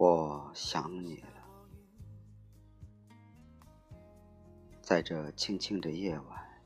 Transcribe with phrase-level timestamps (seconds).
[0.00, 1.28] 我想你了，
[4.80, 6.62] 在这静静的夜晚，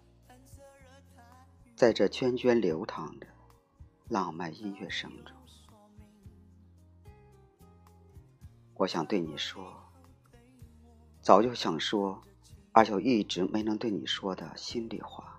[1.74, 3.26] 在这涓涓流淌的
[4.08, 5.36] 浪漫音乐声中，
[8.74, 9.82] 我想对你说，
[11.20, 12.22] 早就想说，
[12.70, 15.33] 而又一直没能对你说的心里话，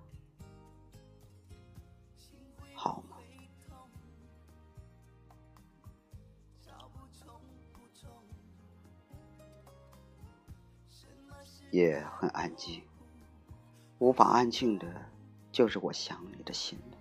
[11.76, 12.82] 夜很安静，
[14.00, 14.88] 无法安静的，
[15.52, 16.98] 就是我想你的心了。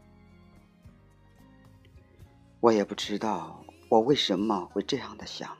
[2.58, 5.56] 我也不知道我为什么会这样的想。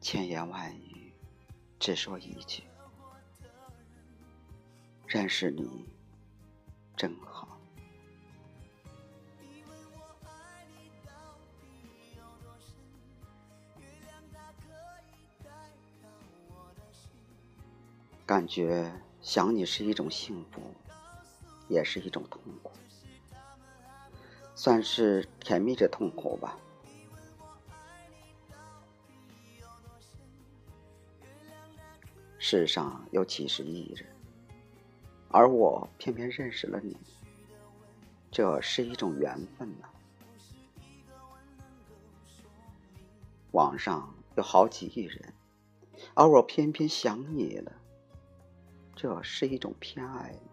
[0.00, 1.12] 千言万语，
[1.78, 2.64] 只说一句：
[5.06, 5.86] 认识你
[6.96, 7.29] 真好。
[18.30, 18.88] 感觉
[19.20, 20.62] 想你是一种幸福，
[21.66, 22.70] 也是一种痛苦，
[24.54, 26.56] 算是甜蜜着痛苦吧。
[32.38, 34.06] 世上有几十亿人，
[35.32, 36.96] 而我偏偏认识了你，
[38.30, 39.88] 这是一种缘分呐。
[43.50, 45.34] 网上有好几亿人，
[46.14, 47.72] 而我偏偏想你了。
[49.02, 50.50] 这是一种偏爱吗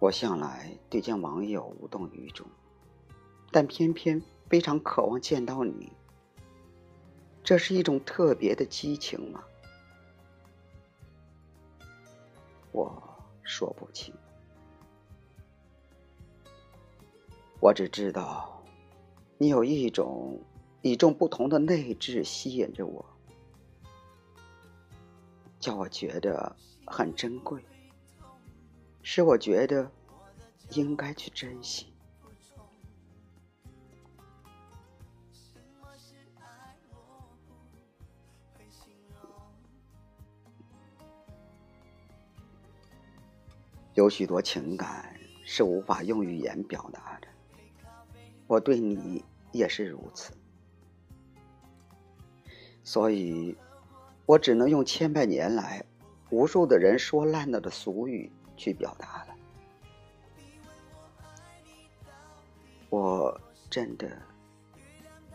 [0.00, 2.44] 我向来对见网友无动于衷，
[3.52, 5.92] 但偏偏非常渴望见到你。
[7.44, 9.44] 这是一种特别的激情吗？
[12.72, 14.12] 我说不清。
[17.60, 18.60] 我只知道，
[19.38, 20.40] 你有一种。
[20.86, 23.04] 与众不同的内质吸引着我，
[25.58, 26.54] 叫我觉得
[26.86, 27.60] 很珍贵，
[29.02, 29.90] 使我觉得
[30.70, 31.92] 应该去珍惜。
[43.94, 47.26] 有许多情感是无法用语言表达的，
[48.46, 50.32] 我对你也是如此。
[52.86, 53.58] 所以，
[54.26, 55.84] 我只能用千百年来
[56.30, 59.34] 无数的人说烂了的俗语去表达了。
[62.88, 64.08] 我真的，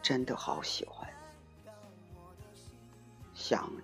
[0.01, 1.05] 真的好喜欢
[3.33, 3.81] 想你。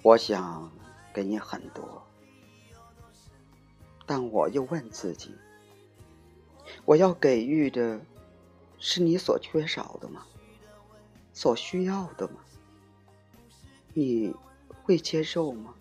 [0.00, 0.70] 我想
[1.12, 2.00] 给你很多。
[4.06, 5.34] 但我又问自己：
[6.84, 8.00] 我要给予的，
[8.78, 10.26] 是你所缺少的吗？
[11.32, 12.40] 所需要的吗？
[13.94, 14.34] 你
[14.82, 15.74] 会接受吗？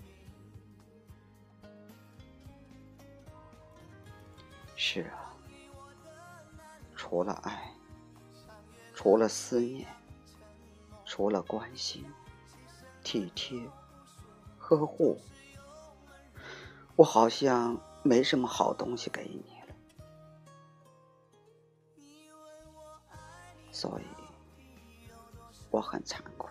[4.75, 5.33] 是啊，
[6.95, 7.73] 除了爱，
[8.93, 9.87] 除了思念，
[11.05, 12.05] 除了关心、
[13.03, 13.61] 体贴、
[14.57, 15.19] 呵护，
[16.95, 17.79] 我好像……
[18.03, 19.75] 没什么好东西给你了，
[23.71, 24.03] 所以
[25.69, 26.49] 我很惭愧。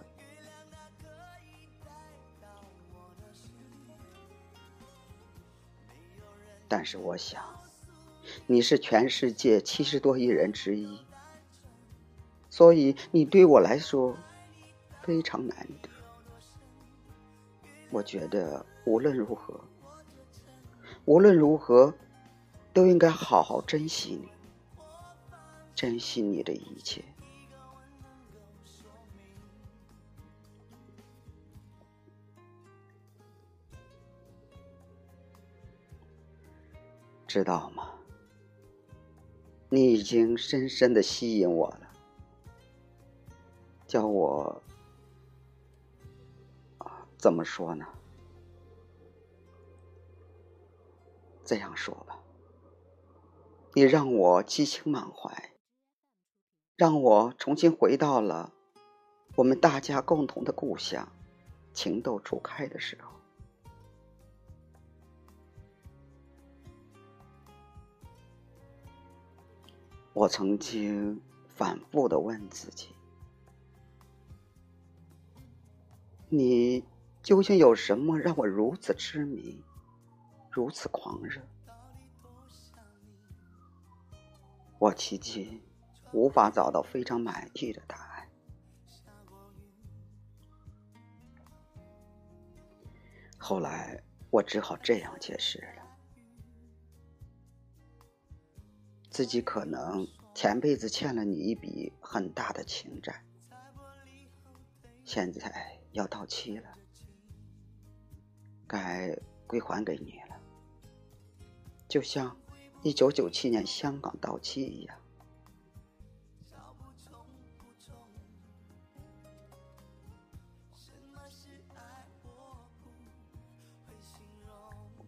[6.69, 7.43] 但是我想，
[8.47, 11.05] 你是全世界七十多亿人之一，
[12.49, 14.17] 所以你对我来说
[15.03, 15.89] 非常难得。
[17.91, 19.61] 我觉得无论如何。
[21.07, 21.93] 无论如何，
[22.73, 24.29] 都应该好好珍惜你，
[25.75, 27.03] 珍惜你的一切，
[37.27, 37.91] 知道吗？
[39.69, 41.91] 你已经深深的吸引我了，
[43.87, 44.63] 叫我，
[47.17, 47.87] 怎么说呢？
[51.51, 52.17] 这样说吧，
[53.75, 55.51] 你让我激情满怀，
[56.77, 58.53] 让我重新回到了
[59.35, 61.11] 我们大家共同的故乡，
[61.73, 63.11] 情窦初开的时候。
[70.13, 72.95] 我曾经反复的问自己：
[76.29, 76.85] 你
[77.25, 79.65] 究竟有什么让我如此痴迷，
[80.51, 81.41] 如此狂热？
[84.79, 85.63] 我迄今
[86.13, 88.29] 无法找到非常满意的答案。
[93.39, 95.83] 后来，我只好这样解释了：
[99.11, 103.25] 自己可能前辈子欠了你一笔很大的情债，
[105.05, 105.77] 现在。
[105.93, 106.73] 要到期了，
[108.65, 109.13] 该
[109.49, 110.30] 归还给你了，
[111.91, 112.37] 就像
[112.85, 114.97] 一九九七年香港到期一样。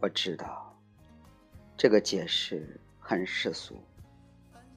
[0.00, 0.76] 我知道，
[1.76, 3.80] 这个解释很世俗，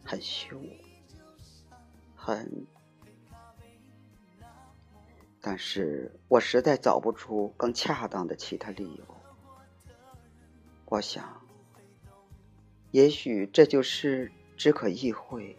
[0.03, 0.69] 很虚无，
[2.15, 2.67] 很……
[5.41, 9.03] 但是我实在找不出更恰当的其他理由。
[10.85, 11.41] 我想，
[12.95, 15.53] 也许这就是只可意会，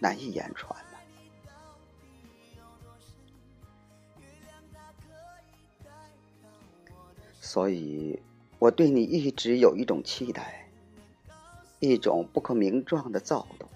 [0.00, 0.98] 难以言传了。
[7.40, 8.20] 所以，
[8.58, 10.68] 我对你一直有一种期待，
[11.78, 13.68] 一种不可名状的躁动，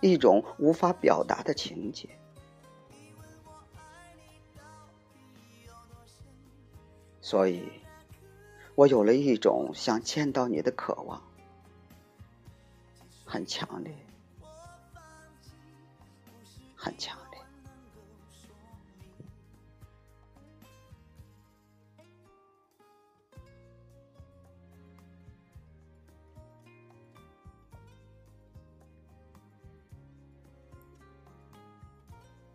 [0.00, 2.08] 一种无法表达的情结。
[7.20, 7.68] 所以，
[8.74, 11.22] 我有了一种想见到你的渴望，
[13.36, 13.94] 很强烈，
[16.74, 17.38] 很强烈。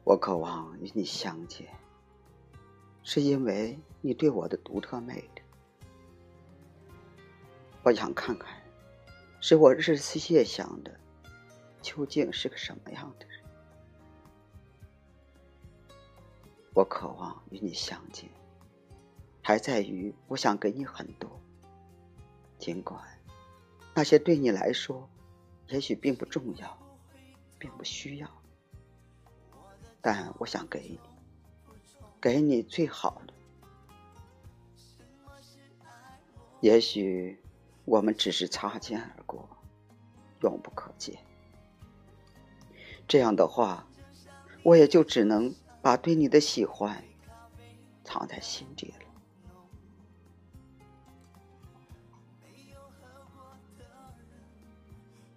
[0.04, 1.70] 我渴望与你相见。
[3.04, 5.42] 是因为你对我的独特魅力，
[7.84, 8.61] 我想看看，
[9.42, 10.98] 使我日思夜想的，
[11.82, 13.42] 究竟是个什么样的人。
[16.74, 18.30] 我渴望与你相见，
[19.42, 21.30] 还在于我想给你很多，
[22.60, 23.02] 尽管
[23.94, 25.10] 那些对你来说，
[25.68, 26.78] 也许并不重要，
[27.58, 28.30] 并不需要，
[30.00, 31.00] 但我想给你。
[32.22, 33.34] 给你最好的，
[36.60, 37.42] 也许
[37.86, 39.50] 我们只是擦肩而过，
[40.42, 41.18] 永不可见。
[43.08, 43.88] 这样的话，
[44.64, 47.04] 我也就只能把对你的喜欢
[48.04, 49.06] 藏在心底了。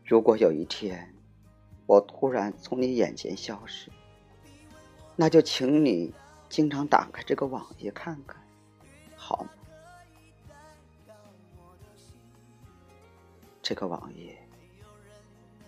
[0.04, 1.14] 如果有一天
[1.86, 3.90] 我突然从你眼前消失，
[5.16, 6.12] 那就请你。
[6.46, 8.40] 经常打开这个网页看看，
[9.16, 9.50] 好吗？
[13.64, 14.36] 这个网页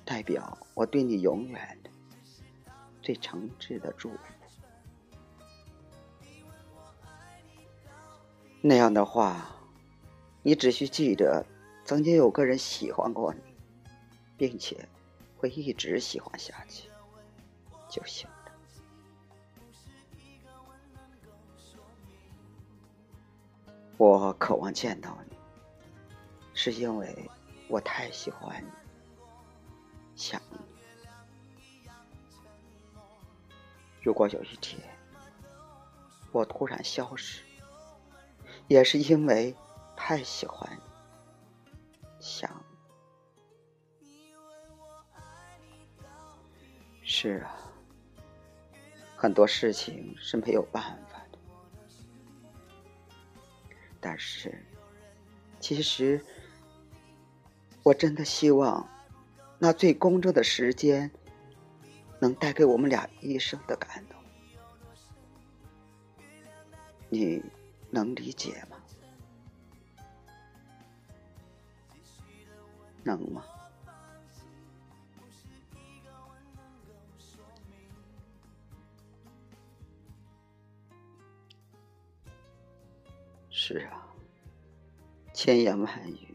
[0.04, 1.88] 代表我对你永远的
[3.00, 4.18] 最诚挚的祝福。
[8.60, 9.46] 那样的话，
[10.42, 11.46] 你只需记得
[11.86, 13.40] 曾经有个人喜欢过你，
[14.36, 14.86] 并且
[15.38, 16.90] 会一直喜欢下去
[17.88, 18.28] 就行。
[23.96, 25.36] 我渴望见到你，
[26.52, 27.30] 是因为
[27.68, 28.70] 我太喜欢你，
[30.14, 30.58] 想你。
[34.02, 34.80] 如果有一天
[36.30, 37.42] 我突然消失，
[38.68, 39.54] 也是因为
[39.96, 40.78] 太喜欢，
[42.20, 42.76] 想你。
[47.02, 47.56] 是啊，
[49.16, 51.38] 很多事情是没有办法的。
[54.00, 54.64] 但是，
[55.58, 56.24] 其实，
[57.86, 58.84] 我真的希望，
[59.60, 61.08] 那最公正的时间，
[62.18, 64.20] 能带给我们俩一生的感动。
[67.08, 67.40] 你
[67.88, 68.76] 能理解吗？
[73.04, 73.44] 能吗？
[83.48, 84.12] 是啊，
[85.32, 86.25] 千言万语，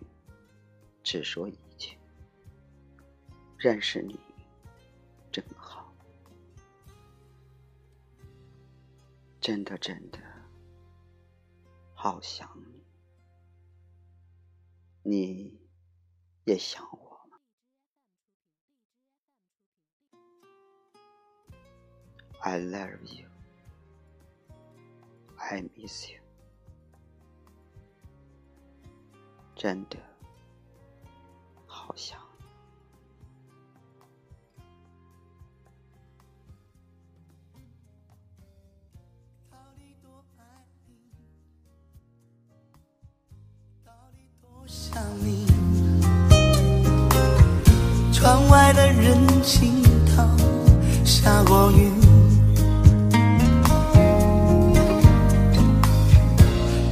[1.12, 1.98] 只说一句：
[3.58, 4.18] 认识你
[5.30, 5.94] 真好，
[9.42, 10.18] 真的真的
[11.94, 12.80] 好想你，
[15.04, 15.60] 你
[16.46, 17.38] 也想我吗
[22.40, 23.30] ？I love you.
[25.36, 26.22] I miss you，
[29.58, 30.11] 真的
[31.92, 32.18] 好想。
[45.22, 45.46] 你，
[48.14, 49.84] 窗外的人行
[50.16, 50.26] 道
[51.04, 51.92] 下过雨，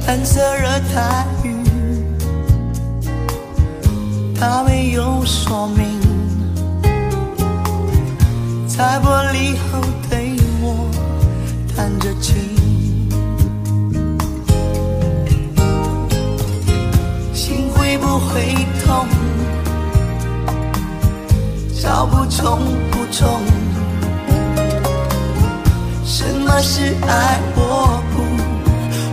[0.06, 1.26] 蓝色热带
[4.40, 6.00] 雨，它没有说明，
[8.66, 9.78] 在玻璃后
[10.08, 10.88] 对我
[11.76, 12.34] 弹着琴
[17.34, 17.68] 心。
[18.32, 18.54] 会
[18.84, 19.06] 痛，
[21.82, 23.28] 找不重不重。
[26.04, 28.22] 什么是爱，我不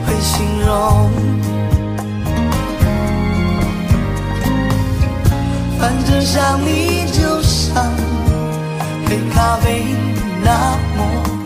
[0.05, 1.37] 会形容。
[5.79, 7.86] 反正想你就像
[9.07, 9.86] 黑咖啡
[10.43, 11.37] 那么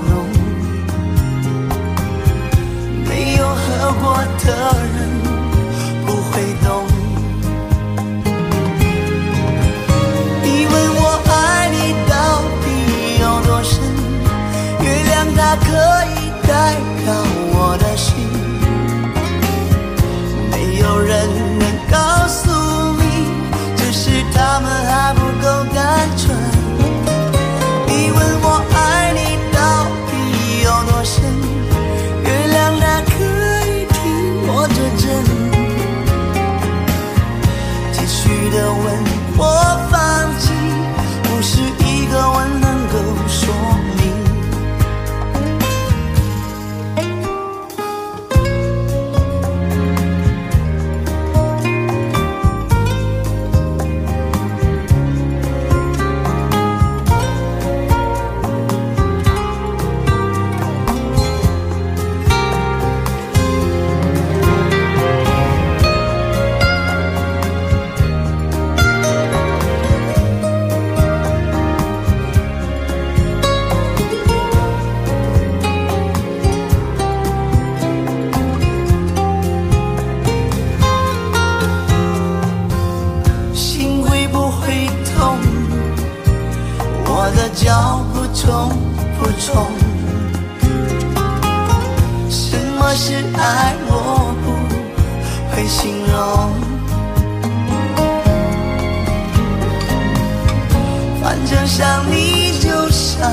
[88.34, 88.70] 重
[89.20, 89.68] 不重？
[92.30, 93.76] 什么是爱？
[93.88, 94.46] 我不
[95.54, 96.12] 会形容。
[101.22, 103.32] 反正想你就像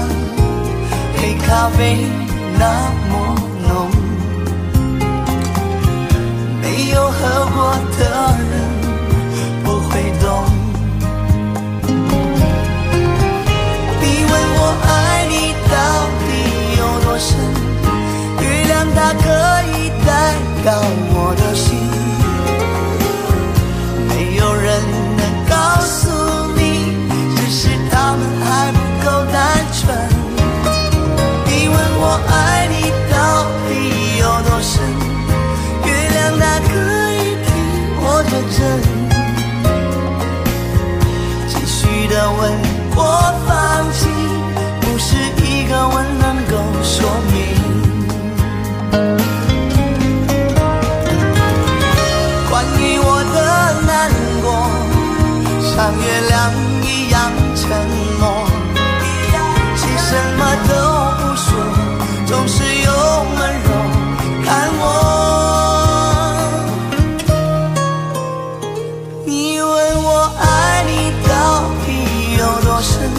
[1.16, 2.06] 黑咖啡
[2.58, 2.64] 那
[3.08, 3.34] 么
[3.66, 3.90] 浓，
[6.60, 7.56] 没有喝过
[7.98, 8.00] 的
[8.50, 8.67] 人。
[20.68, 21.07] 带
[72.60, 73.10] 多深，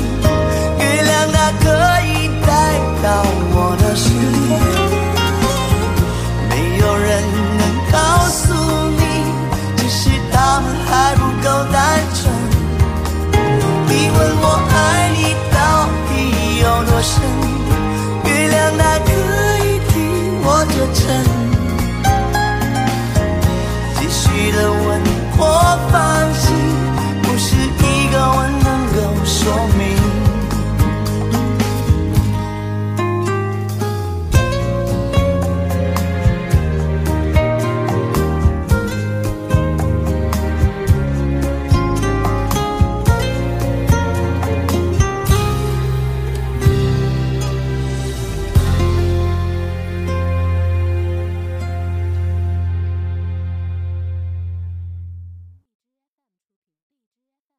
[0.80, 1.66] 月亮它可
[2.06, 2.50] 以带
[3.02, 4.08] 到我的心，
[6.50, 7.24] 没有人
[7.58, 7.98] 能告
[8.30, 8.54] 诉
[8.92, 9.02] 你，
[9.78, 11.78] 只是他们还不够单
[12.14, 12.20] 纯。
[13.88, 15.18] 你问我爱你
[15.52, 15.58] 到
[16.08, 16.10] 底
[16.60, 17.14] 有多深？
[18.26, 19.10] 月亮它可
[19.66, 19.92] 以替
[20.44, 21.29] 我作证。